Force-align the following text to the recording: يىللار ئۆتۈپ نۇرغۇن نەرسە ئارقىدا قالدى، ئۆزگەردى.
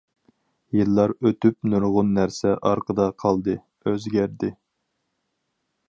يىللار 0.77 1.13
ئۆتۈپ 1.27 1.67
نۇرغۇن 1.73 2.09
نەرسە 2.17 2.55
ئارقىدا 2.71 3.07
قالدى، 3.25 3.59
ئۆزگەردى. 3.85 4.51